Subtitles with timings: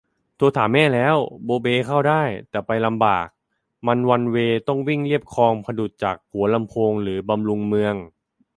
[0.37, 3.27] โทรถามแม่แล้ว โบ๊เบ๊เข้าได้ แต่ไปลำบาก
[3.87, 7.95] มันวันเวย์ ต้องวิ่งเลียบคลองผดุงจากหัวลำโพงหรือบำรุงเมือง